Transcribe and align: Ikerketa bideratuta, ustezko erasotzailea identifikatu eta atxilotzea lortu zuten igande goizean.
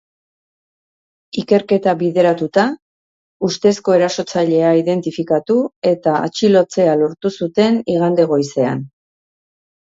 Ikerketa 1.41 1.93
bideratuta, 1.99 2.63
ustezko 3.49 3.95
erasotzailea 3.99 4.73
identifikatu 4.81 5.59
eta 5.93 6.17
atxilotzea 6.31 6.99
lortu 7.05 7.37
zuten 7.41 7.81
igande 7.97 8.31
goizean. 8.35 8.87